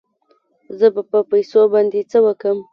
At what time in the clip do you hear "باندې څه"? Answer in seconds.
1.73-2.17